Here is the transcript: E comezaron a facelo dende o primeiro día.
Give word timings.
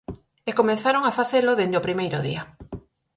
E 0.49 0.51
comezaron 0.59 1.03
a 1.05 1.11
facelo 1.19 1.57
dende 1.59 1.79
o 1.79 1.85
primeiro 1.87 2.17
día. 2.27 2.43